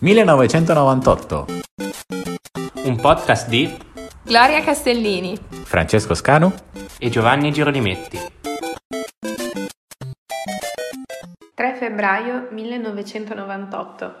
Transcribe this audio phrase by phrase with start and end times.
[0.00, 1.46] 1998.
[2.84, 3.76] Un podcast di
[4.22, 6.52] Gloria Castellini, Francesco Scanu
[7.00, 8.16] e Giovanni Girolimetti.
[11.52, 14.14] 3 febbraio 1998.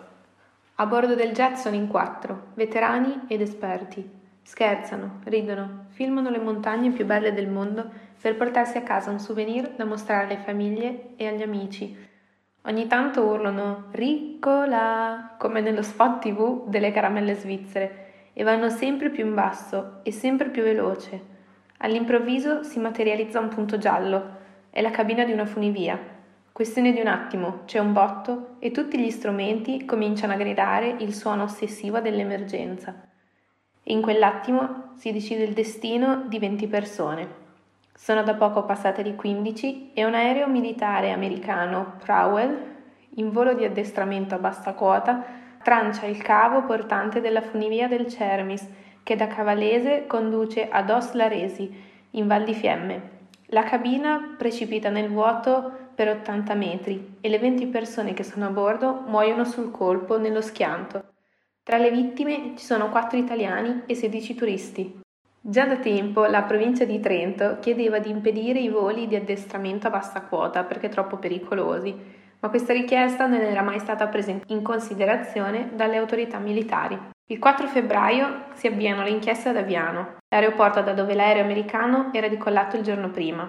[0.74, 4.04] A bordo del jet sono in quattro, veterani ed esperti.
[4.42, 7.88] Scherzano, ridono, filmano le montagne più belle del mondo
[8.20, 12.07] per portarsi a casa un souvenir da mostrare alle famiglie e agli amici
[12.68, 19.24] Ogni tanto urlano Riccola, come nello spot tv delle caramelle svizzere, e vanno sempre più
[19.24, 21.36] in basso e sempre più veloce.
[21.78, 24.36] All'improvviso si materializza un punto giallo.
[24.68, 25.98] È la cabina di una funivia.
[26.52, 31.14] Questione di un attimo, c'è un botto e tutti gli strumenti cominciano a gridare il
[31.14, 32.94] suono ossessivo dell'emergenza.
[33.82, 37.46] E in quell'attimo si decide il destino di 20 persone.
[38.00, 42.76] Sono da poco passate di 15 e un aereo militare americano Prowell,
[43.16, 45.24] in volo di addestramento a bassa quota,
[45.64, 48.66] trancia il cavo portante della funivia del Cermis
[49.02, 51.70] che da Cavalese conduce ad Os Laresi,
[52.12, 53.02] in Val di Fiemme.
[53.46, 58.50] La cabina precipita nel vuoto per 80 metri e le 20 persone che sono a
[58.50, 61.04] bordo muoiono sul colpo nello schianto.
[61.64, 64.97] Tra le vittime ci sono 4 italiani e 16 turisti.
[65.48, 69.90] Già da tempo la provincia di Trento chiedeva di impedire i voli di addestramento a
[69.90, 71.96] bassa quota perché troppo pericolosi,
[72.40, 77.00] ma questa richiesta non era mai stata presa in considerazione dalle autorità militari.
[77.30, 82.28] Il 4 febbraio si avviano le inchieste ad Aviano, l'aeroporto da dove l'aereo americano era
[82.28, 83.48] decollato il giorno prima.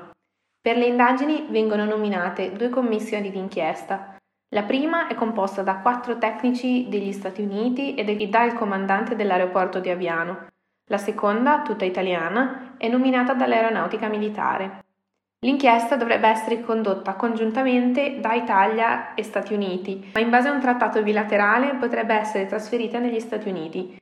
[0.61, 4.15] Per le indagini vengono nominate due commissioni d'inchiesta.
[4.55, 9.89] La prima è composta da quattro tecnici degli Stati Uniti e dal comandante dell'aeroporto di
[9.89, 10.47] Aviano,
[10.89, 14.83] la seconda, tutta italiana, è nominata dall'Aeronautica Militare.
[15.41, 20.59] L'inchiesta dovrebbe essere condotta congiuntamente da Italia e Stati Uniti, ma in base a un
[20.59, 23.97] trattato bilaterale potrebbe essere trasferita negli Stati Uniti.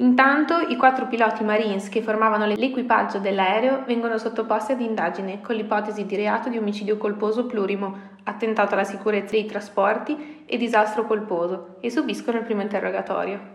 [0.00, 6.06] Intanto i quattro piloti Marines che formavano l'equipaggio dell'aereo vengono sottoposti ad indagine con l'ipotesi
[6.06, 11.90] di reato di omicidio colposo plurimo, attentato alla sicurezza dei trasporti e disastro colposo e
[11.90, 13.54] subiscono il primo interrogatorio.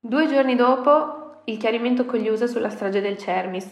[0.00, 3.68] Due giorni dopo il chiarimento con gli USA sulla strage del Cermis.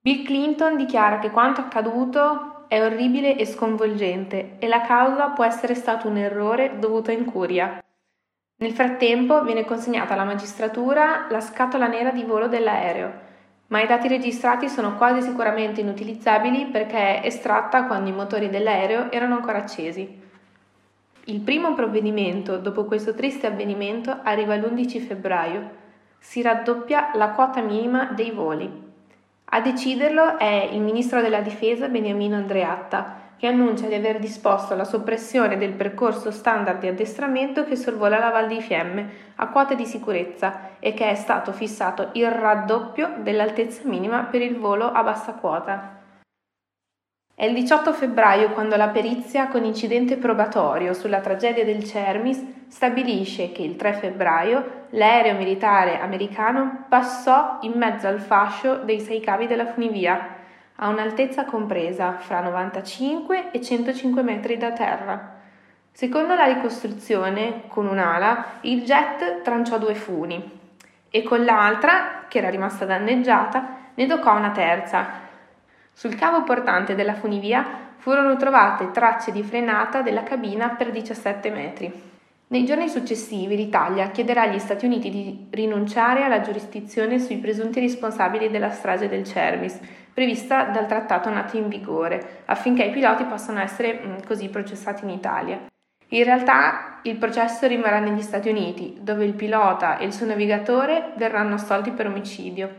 [0.00, 5.74] Bill Clinton dichiara che quanto accaduto è orribile e sconvolgente e la causa può essere
[5.74, 7.82] stato un errore dovuto a incuria.
[8.56, 13.12] Nel frattempo viene consegnata alla magistratura la scatola nera di volo dell'aereo,
[13.68, 19.10] ma i dati registrati sono quasi sicuramente inutilizzabili perché è estratta quando i motori dell'aereo
[19.10, 20.20] erano ancora accesi.
[21.24, 25.80] Il primo provvedimento dopo questo triste avvenimento arriva l'11 febbraio
[26.22, 28.70] si raddoppia la quota minima dei voli.
[29.44, 34.84] A deciderlo è il ministro della difesa Beniamino Andreatta, che annuncia di aver disposto la
[34.84, 39.84] soppressione del percorso standard di addestramento che sorvola la Val di Fiemme a quote di
[39.84, 45.32] sicurezza e che è stato fissato il raddoppio dell'altezza minima per il volo a bassa
[45.32, 46.01] quota.
[47.34, 53.52] È il 18 febbraio quando la perizia con incidente probatorio sulla tragedia del Cermis stabilisce
[53.52, 59.46] che il 3 febbraio l'aereo militare americano passò in mezzo al fascio dei sei cavi
[59.46, 60.36] della funivia,
[60.76, 65.36] a un'altezza compresa fra 95 e 105 metri da terra.
[65.90, 70.60] Secondo la ricostruzione, con un'ala, il jet tranciò due funi
[71.10, 75.21] e con l'altra, che era rimasta danneggiata, ne toccò una terza,
[75.92, 82.10] sul cavo portante della funivia furono trovate tracce di frenata della cabina per 17 metri.
[82.52, 88.50] Nei giorni successivi l'Italia chiederà agli Stati Uniti di rinunciare alla giurisdizione sui presunti responsabili
[88.50, 89.78] della strage del Cermis,
[90.12, 95.10] prevista dal trattato nato in vigore, affinché i piloti possano essere mm, così processati in
[95.10, 95.60] Italia.
[96.08, 101.12] In realtà il processo rimarrà negli Stati Uniti, dove il pilota e il suo navigatore
[101.16, 102.76] verranno assolti per omicidio.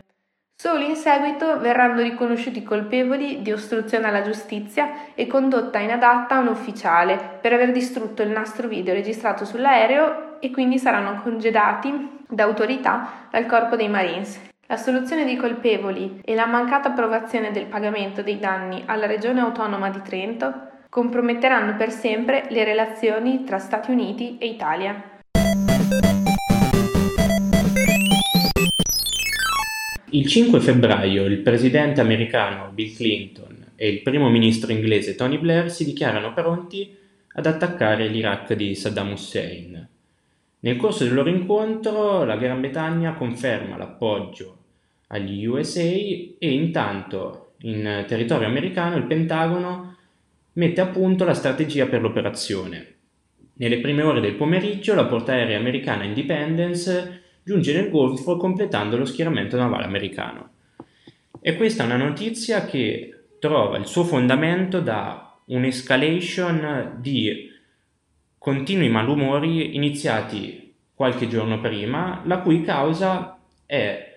[0.56, 6.46] Solo in seguito verranno riconosciuti colpevoli di ostruzione alla giustizia e condotta inadatta a un
[6.46, 13.26] ufficiale per aver distrutto il nastro video registrato sull'aereo e quindi saranno congedati da autorità
[13.30, 14.40] dal corpo dei Marines.
[14.66, 19.90] La soluzione dei colpevoli e la mancata approvazione del pagamento dei danni alla regione autonoma
[19.90, 25.02] di Trento comprometteranno per sempre le relazioni tra Stati Uniti e Italia.
[30.14, 35.72] Il 5 febbraio il presidente americano Bill Clinton e il primo ministro inglese Tony Blair
[35.72, 36.96] si dichiarano pronti
[37.32, 39.88] ad attaccare l'Iraq di Saddam Hussein.
[40.60, 44.58] Nel corso del loro incontro la Gran Bretagna conferma l'appoggio
[45.08, 49.96] agli USA e intanto in territorio americano il Pentagono
[50.52, 52.94] mette a punto la strategia per l'operazione.
[53.54, 59.56] Nelle prime ore del pomeriggio la portaerei americana Independence giunge nel Golfo completando lo schieramento
[59.56, 60.50] navale americano.
[61.40, 67.50] E questa è una notizia che trova il suo fondamento da un'escalation di
[68.38, 74.12] continui malumori iniziati qualche giorno prima, la cui causa è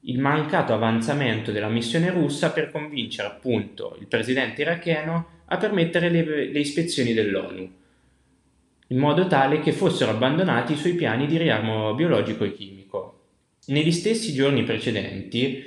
[0.00, 6.50] il mancato avanzamento della missione russa per convincere appunto il presidente iracheno a permettere le,
[6.50, 7.70] le ispezioni dell'ONU
[8.88, 13.20] in modo tale che fossero abbandonati i suoi piani di riarmo biologico e chimico.
[13.66, 15.64] Negli stessi giorni precedenti,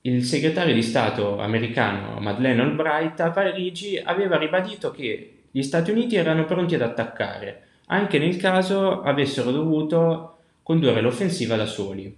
[0.00, 6.16] il segretario di Stato americano Madeleine Albright a Parigi aveva ribadito che gli Stati Uniti
[6.16, 12.14] erano pronti ad attaccare, anche nel caso avessero dovuto condurre l'offensiva da soli.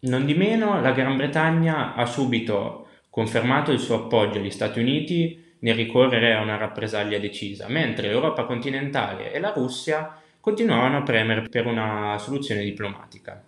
[0.00, 5.49] Non di meno, la Gran Bretagna ha subito confermato il suo appoggio agli Stati Uniti
[5.60, 11.42] nel ricorrere a una rappresaglia decisa, mentre l'Europa continentale e la Russia continuavano a premere
[11.48, 13.44] per una soluzione diplomatica.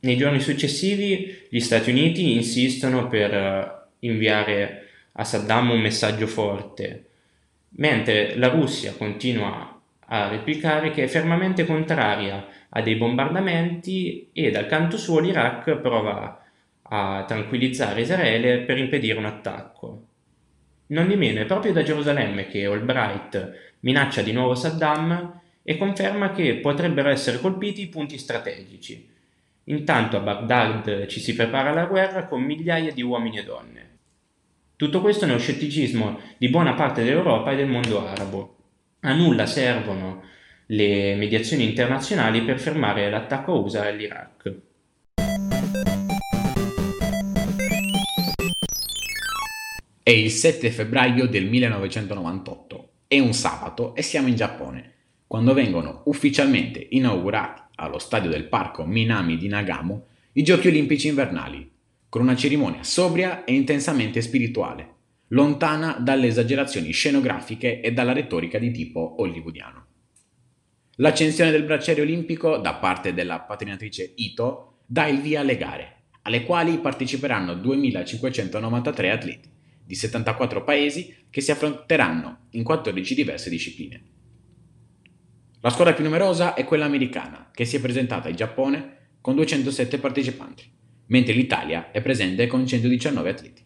[0.00, 7.04] Nei giorni successivi gli Stati Uniti insistono per eh, inviare a Saddam un messaggio forte,
[7.76, 14.66] mentre la Russia continua a replicare che è fermamente contraria a dei bombardamenti e dal
[14.66, 16.42] canto suo l'Iraq prova
[16.82, 20.06] a tranquillizzare Israele per impedire un attacco.
[20.92, 26.32] Non di meno è proprio da Gerusalemme che Albright minaccia di nuovo Saddam e conferma
[26.32, 29.08] che potrebbero essere colpiti i punti strategici.
[29.64, 33.90] Intanto a Baghdad ci si prepara alla guerra con migliaia di uomini e donne.
[34.76, 38.56] Tutto questo nello scetticismo di buona parte dell'Europa e del mondo arabo.
[39.00, 40.24] A nulla servono
[40.66, 44.54] le mediazioni internazionali per fermare l'attacco USA all'Iraq.
[50.04, 54.94] È il 7 febbraio del 1998, è un sabato e siamo in Giappone,
[55.28, 61.70] quando vengono ufficialmente inaugurati allo stadio del parco Minami di Nagamo i Giochi Olimpici invernali,
[62.08, 64.94] con una cerimonia sobria e intensamente spirituale,
[65.28, 69.86] lontana dalle esagerazioni scenografiche e dalla retorica di tipo hollywoodiano.
[70.96, 76.42] L'accensione del bracciere olimpico da parte della patrinatrice Ito dà il via alle gare, alle
[76.42, 79.50] quali parteciperanno 2593 atleti
[79.92, 84.02] di 74 paesi che si affronteranno in 14 diverse discipline.
[85.60, 89.98] La squadra più numerosa è quella americana, che si è presentata in Giappone con 207
[89.98, 90.64] partecipanti,
[91.08, 93.62] mentre l'Italia è presente con 119 atleti.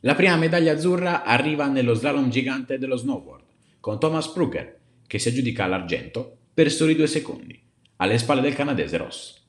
[0.00, 3.44] La prima medaglia azzurra arriva nello slalom gigante dello snowboard,
[3.78, 7.56] con Thomas Brugger, che si aggiudica l'argento per soli due secondi,
[7.98, 9.46] alle spalle del canadese Ross.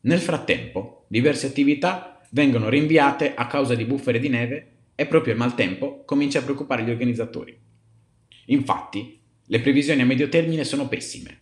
[0.00, 5.38] Nel frattempo, diverse attività vengono rinviate a causa di bufere di neve e proprio il
[5.38, 7.56] maltempo comincia a preoccupare gli organizzatori.
[8.46, 11.40] Infatti, le previsioni a medio termine sono pessime,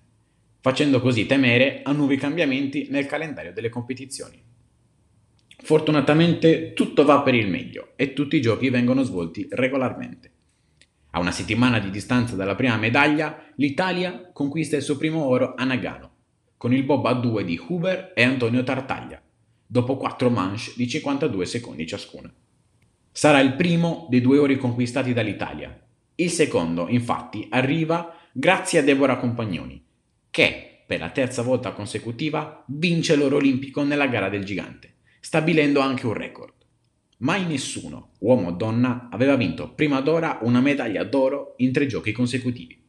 [0.60, 4.42] facendo così temere a nuovi cambiamenti nel calendario delle competizioni.
[5.56, 10.32] Fortunatamente tutto va per il meglio e tutti i giochi vengono svolti regolarmente.
[11.10, 15.64] A una settimana di distanza dalla prima medaglia, l'Italia conquista il suo primo oro a
[15.64, 16.10] Nagano,
[16.56, 19.22] con il bob a due di Huber e Antonio Tartaglia,
[19.64, 22.34] dopo quattro manche di 52 secondi ciascuna.
[23.16, 25.80] Sarà il primo dei due ori conquistati dall'Italia.
[26.16, 29.80] Il secondo, infatti, arriva grazie a Deborah Compagnoni,
[30.30, 36.06] che, per la terza volta consecutiva, vince l'oro olimpico nella gara del gigante, stabilendo anche
[36.06, 36.54] un record.
[37.18, 42.10] Mai nessuno, uomo o donna, aveva vinto prima d'ora una medaglia d'oro in tre giochi
[42.10, 42.82] consecutivi.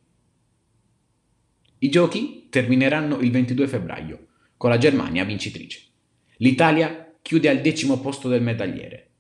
[1.78, 4.26] I giochi termineranno il 22 febbraio,
[4.58, 5.84] con la Germania vincitrice.
[6.38, 9.12] L'Italia chiude al decimo posto del medagliere,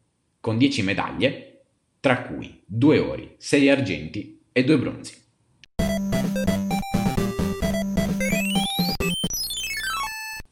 [0.46, 1.62] con 10 medaglie,
[2.00, 5.24] tra cui 2 ori, 6 argenti e 2 bronzi.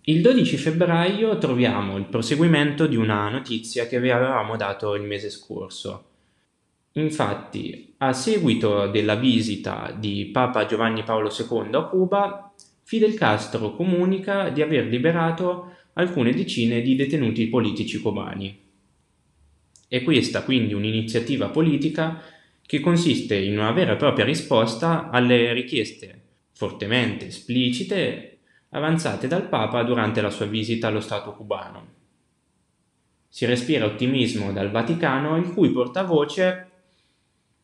[0.05, 5.29] Il 12 febbraio troviamo il proseguimento di una notizia che vi avevamo dato il mese
[5.29, 6.05] scorso.
[6.93, 14.49] Infatti, a seguito della visita di Papa Giovanni Paolo II a Cuba, Fidel Castro comunica
[14.49, 18.62] di aver liberato alcune decine di detenuti politici cubani.
[19.93, 22.19] È questa quindi un'iniziativa politica
[22.65, 26.21] che consiste in una vera e propria risposta alle richieste
[26.51, 31.87] fortemente esplicite avanzate dal Papa durante la sua visita allo Stato cubano.
[33.27, 36.71] Si respira ottimismo dal Vaticano, il cui portavoce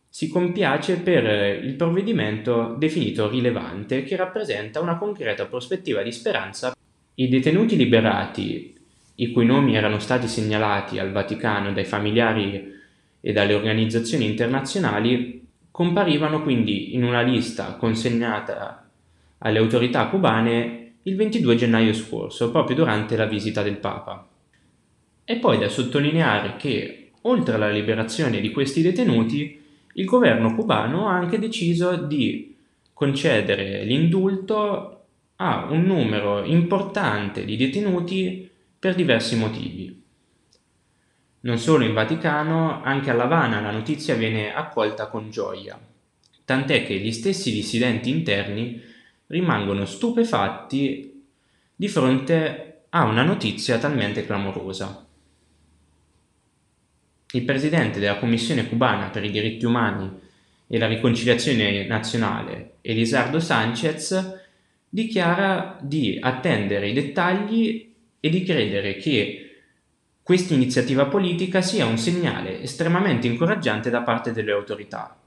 [0.07, 6.75] si compiace per il provvedimento definito rilevante che rappresenta una concreta prospettiva di speranza.
[7.15, 8.78] I detenuti liberati
[9.20, 12.74] i cui nomi erano stati segnalati al Vaticano dai familiari
[13.20, 18.90] e dalle organizzazioni internazionali, comparivano quindi in una lista consegnata
[19.40, 24.26] alle autorità cubane il 22 gennaio scorso, proprio durante la visita del Papa.
[25.24, 29.62] È poi da sottolineare che, oltre alla liberazione di questi detenuti,
[29.94, 32.56] il governo cubano ha anche deciso di
[32.94, 35.04] concedere l'indulto
[35.38, 38.49] a un numero importante di detenuti
[38.79, 40.01] per diversi motivi.
[41.41, 45.77] Non solo in Vaticano, anche a Lavana la notizia viene accolta con gioia,
[46.45, 48.81] tant'è che gli stessi dissidenti interni
[49.27, 51.24] rimangono stupefatti
[51.75, 55.05] di fronte a una notizia talmente clamorosa.
[57.31, 60.09] Il presidente della Commissione cubana per i diritti umani
[60.67, 64.39] e la riconciliazione nazionale, Elisardo Sanchez,
[64.89, 67.88] dichiara di attendere i dettagli
[68.20, 69.46] e di credere che
[70.22, 75.18] questa iniziativa politica sia un segnale estremamente incoraggiante da parte delle autorità.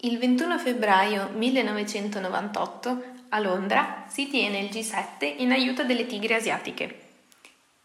[0.00, 7.00] Il 21 febbraio 1998 a Londra si tiene il G7 in aiuto delle tigri asiatiche.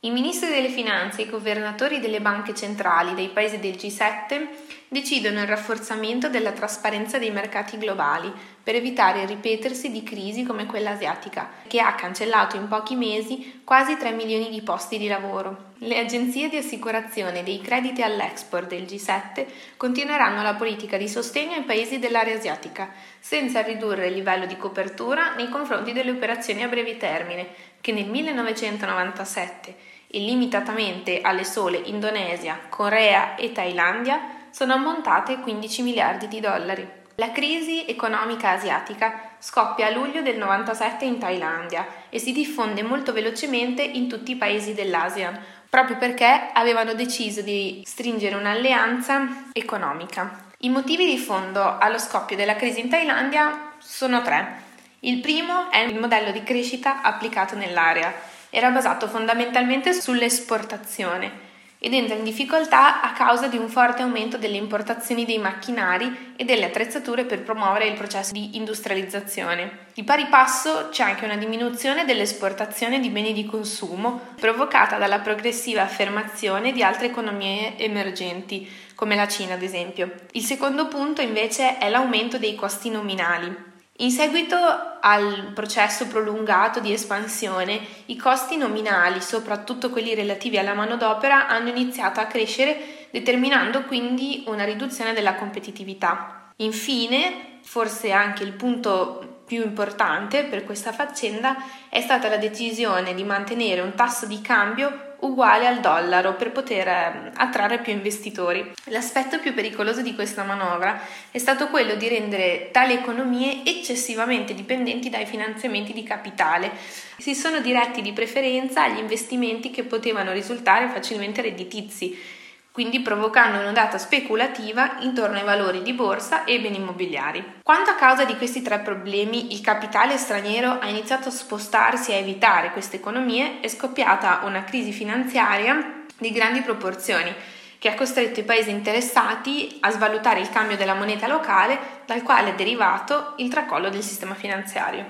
[0.01, 4.47] I ministri delle finanze e i governatori delle banche centrali dei paesi del G7
[4.89, 8.31] decidono il rafforzamento della trasparenza dei mercati globali
[8.63, 13.61] per evitare il ripetersi di crisi come quella asiatica, che ha cancellato in pochi mesi
[13.65, 15.71] quasi 3 milioni di posti di lavoro.
[15.79, 21.63] Le agenzie di assicurazione dei crediti all'export del G7 continueranno la politica di sostegno ai
[21.63, 22.89] paesi dell'area asiatica,
[23.19, 27.47] senza ridurre il livello di copertura nei confronti delle operazioni a breve termine,
[27.81, 29.75] che nel 1997
[30.07, 37.01] e limitatamente alle sole Indonesia, Corea e Thailandia sono ammontate 15 miliardi di dollari.
[37.17, 43.13] La crisi economica asiatica scoppia a luglio del 97 in Thailandia e si diffonde molto
[43.13, 45.39] velocemente in tutti i paesi dell'ASEAN,
[45.69, 50.49] proprio perché avevano deciso di stringere un'alleanza economica.
[50.59, 54.61] I motivi di fondo allo scoppio della crisi in Thailandia sono tre.
[55.01, 58.11] Il primo è il modello di crescita applicato nell'area
[58.55, 61.42] era basato fondamentalmente sull'esportazione
[61.85, 66.45] ed entra in difficoltà a causa di un forte aumento delle importazioni dei macchinari e
[66.45, 69.79] delle attrezzature per promuovere il processo di industrializzazione.
[69.93, 75.81] Di pari passo c'è anche una diminuzione dell'esportazione di beni di consumo provocata dalla progressiva
[75.81, 80.09] affermazione di altre economie emergenti, come la Cina ad esempio.
[80.31, 83.71] Il secondo punto invece è l'aumento dei costi nominali.
[83.97, 84.57] In seguito
[85.01, 92.19] al processo prolungato di espansione, i costi nominali, soprattutto quelli relativi alla manodopera, hanno iniziato
[92.19, 96.51] a crescere, determinando quindi una riduzione della competitività.
[96.57, 101.55] Infine, forse anche il punto più importante per questa faccenda
[101.89, 106.87] è stata la decisione di mantenere un tasso di cambio uguale al dollaro per poter
[106.87, 108.71] ehm, attrarre più investitori.
[108.85, 110.99] L'aspetto più pericoloso di questa manovra
[111.31, 116.71] è stato quello di rendere tali economie eccessivamente dipendenti dai finanziamenti di capitale.
[117.17, 122.41] Si sono diretti di preferenza agli investimenti che potevano risultare facilmente redditizi
[122.73, 127.59] quindi provocando un'ondata speculativa intorno ai valori di borsa e beni immobiliari.
[127.61, 132.15] Quando a causa di questi tre problemi il capitale straniero ha iniziato a spostarsi a
[132.15, 137.31] evitare queste economie, è scoppiata una crisi finanziaria di grandi proporzioni
[137.77, 142.53] che ha costretto i paesi interessati a svalutare il cambio della moneta locale dal quale
[142.53, 145.05] è derivato il tracollo del sistema finanziario.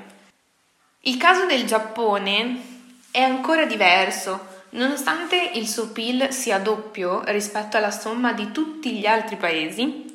[1.01, 2.61] Il caso del Giappone
[3.09, 9.05] è ancora diverso Nonostante il suo PIL sia doppio rispetto alla somma di tutti gli
[9.05, 10.11] altri paesi,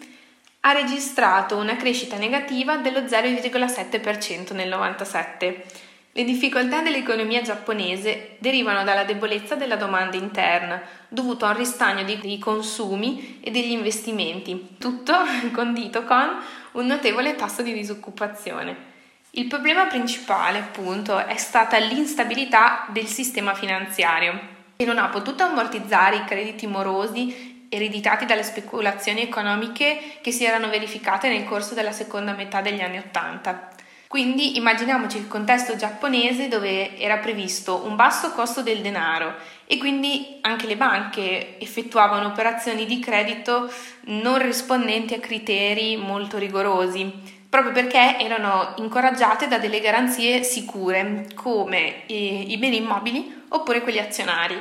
[0.61, 5.65] ha registrato una crescita negativa dello 0,7% nel 97.
[6.11, 12.39] Le difficoltà dell'economia giapponese derivano dalla debolezza della domanda interna, dovuto a un ristagno dei
[12.39, 15.15] consumi e degli investimenti, tutto
[15.55, 16.37] condito con
[16.73, 18.88] un notevole tasso di disoccupazione.
[19.33, 26.17] Il problema principale, appunto, è stata l'instabilità del sistema finanziario, che non ha potuto ammortizzare
[26.17, 32.33] i crediti morosi ereditati dalle speculazioni economiche che si erano verificate nel corso della seconda
[32.33, 33.69] metà degli anni Ottanta.
[34.09, 39.35] Quindi immaginiamoci il contesto giapponese dove era previsto un basso costo del denaro
[39.67, 43.71] e quindi anche le banche effettuavano operazioni di credito
[44.05, 52.03] non rispondenti a criteri molto rigorosi proprio perché erano incoraggiate da delle garanzie sicure come
[52.07, 54.61] i, i beni immobili oppure quelli azionari.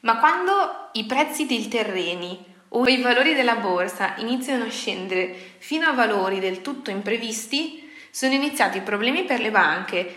[0.00, 2.38] Ma quando i prezzi dei terreni
[2.70, 8.34] o i valori della borsa iniziano a scendere fino a valori del tutto imprevisti, sono
[8.34, 10.14] iniziati problemi per le banche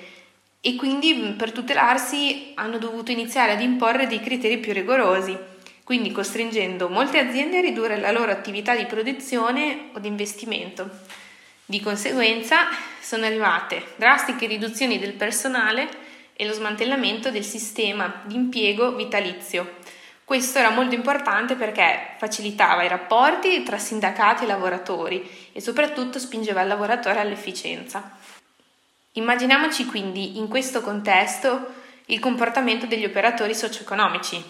[0.59, 5.49] e quindi per tutelarsi hanno dovuto iniziare ad imporre dei criteri più rigorosi
[5.91, 10.89] quindi costringendo molte aziende a ridurre la loro attività di produzione o di investimento.
[11.71, 12.67] Di conseguenza
[12.99, 15.87] sono arrivate drastiche riduzioni del personale
[16.33, 19.75] e lo smantellamento del sistema di impiego vitalizio.
[20.25, 26.61] Questo era molto importante perché facilitava i rapporti tra sindacati e lavoratori e soprattutto spingeva
[26.61, 28.17] il lavoratore all'efficienza.
[29.13, 31.67] Immaginiamoci quindi in questo contesto
[32.07, 34.43] il comportamento degli operatori socio-economici.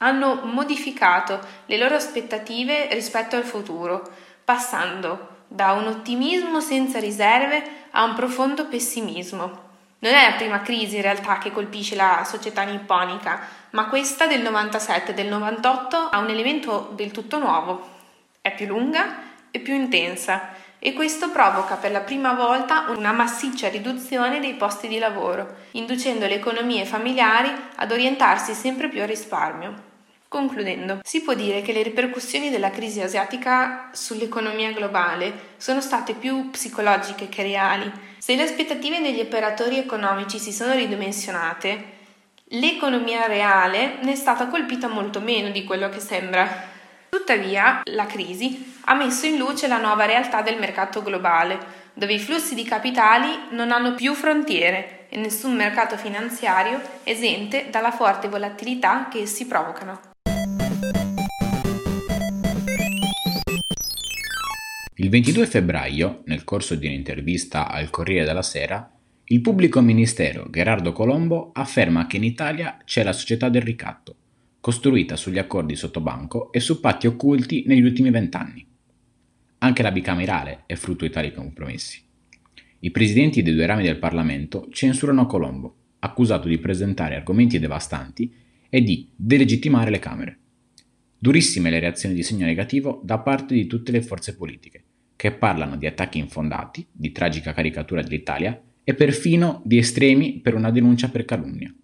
[0.00, 4.06] Hanno modificato le loro aspettative rispetto al futuro,
[4.44, 9.66] passando da un ottimismo senza riserve a un profondo pessimismo.
[10.00, 13.40] Non è la prima crisi in realtà che colpisce la società nipponica,
[13.70, 17.96] ma questa del 97 e del 98 ha un elemento del tutto nuovo.
[18.40, 23.68] È più lunga e più intensa e questo provoca per la prima volta una massiccia
[23.68, 29.87] riduzione dei posti di lavoro, inducendo le economie familiari ad orientarsi sempre più al risparmio.
[30.28, 36.50] Concludendo, si può dire che le ripercussioni della crisi asiatica sull'economia globale sono state più
[36.50, 37.90] psicologiche che reali.
[38.18, 41.96] Se le aspettative degli operatori economici si sono ridimensionate,
[42.48, 46.46] l'economia reale ne è stata colpita molto meno di quello che sembra.
[47.08, 51.58] Tuttavia, la crisi ha messo in luce la nuova realtà del mercato globale,
[51.94, 57.92] dove i flussi di capitali non hanno più frontiere e nessun mercato finanziario esente dalla
[57.92, 60.16] forte volatilità che essi provocano.
[65.00, 68.92] Il 22 febbraio, nel corso di un'intervista al Corriere della Sera,
[69.26, 74.16] il pubblico ministero Gerardo Colombo afferma che in Italia c'è la società del ricatto,
[74.58, 78.66] costruita sugli accordi sottobanco e su patti occulti negli ultimi vent'anni.
[79.58, 82.02] Anche la bicamerale è frutto di tali compromessi.
[82.80, 88.34] I presidenti dei due rami del Parlamento censurano Colombo, accusato di presentare argomenti devastanti
[88.68, 90.38] e di delegittimare le Camere.
[91.20, 94.86] Durissime le reazioni di segno negativo da parte di tutte le forze politiche,
[95.18, 100.70] che parlano di attacchi infondati, di tragica caricatura dell'Italia e perfino di estremi per una
[100.70, 101.74] denuncia per calunnia.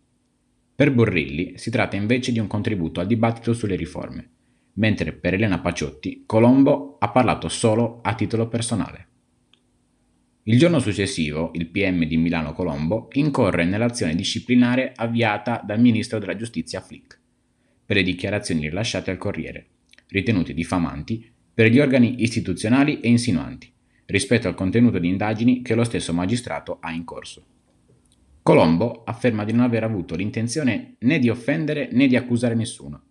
[0.77, 4.31] Per Borrilli si tratta invece di un contributo al dibattito sulle riforme,
[4.75, 9.09] mentre per Elena Paciotti Colombo ha parlato solo a titolo personale.
[10.45, 16.37] Il giorno successivo, il PM di Milano Colombo incorre nell'azione disciplinare avviata dal ministro della
[16.37, 17.19] giustizia Flick
[17.85, 19.67] per le dichiarazioni rilasciate al Corriere,
[20.11, 23.73] ritenute diffamanti per gli organi istituzionali e insinuanti,
[24.07, 27.45] rispetto al contenuto di indagini che lo stesso magistrato ha in corso.
[28.43, 33.03] Colombo afferma di non aver avuto l'intenzione né di offendere né di accusare nessuno,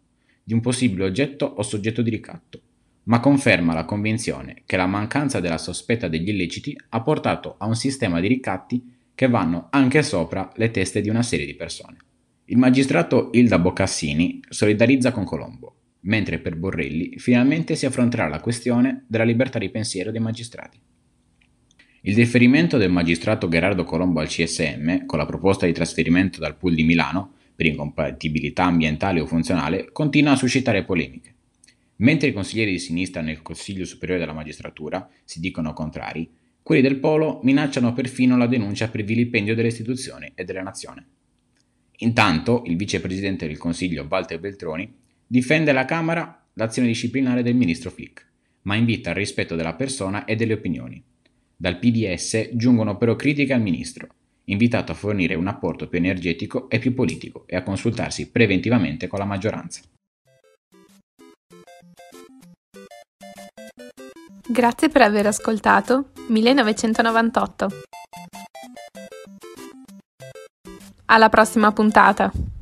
[0.43, 2.61] di un possibile oggetto o soggetto di ricatto,
[3.05, 7.75] ma conferma la convinzione che la mancanza della sospetta degli illeciti ha portato a un
[7.75, 11.97] sistema di ricatti che vanno anche sopra le teste di una serie di persone.
[12.45, 19.05] Il magistrato Ilda Boccassini solidarizza con Colombo, mentre per Borrelli finalmente si affronterà la questione
[19.07, 20.79] della libertà di pensiero dei magistrati.
[22.01, 26.75] Il deferimento del magistrato Gerardo Colombo al CSM, con la proposta di trasferimento dal pool
[26.75, 31.35] di Milano, per incompatibilità ambientale o funzionale, continua a suscitare polemiche.
[31.97, 36.29] Mentre i consiglieri di sinistra nel Consiglio Superiore della Magistratura si dicono contrari,
[36.61, 41.07] quelli del Polo minacciano perfino la denuncia per vilipendio delle istituzioni e della nazione.
[41.97, 44.93] Intanto il vicepresidente del Consiglio Walter Beltroni
[45.33, 48.23] difende alla Camera l'azione disciplinare del ministro Flick,
[48.63, 51.03] ma invita al rispetto della persona e delle opinioni.
[51.55, 54.09] Dal PDS giungono però critiche al ministro,
[54.43, 59.17] invitato a fornire un apporto più energetico e più politico e a consultarsi preventivamente con
[59.17, 59.81] la maggioranza.
[64.47, 67.69] Grazie per aver ascoltato 1998.
[71.05, 72.52] Alla prossima puntata!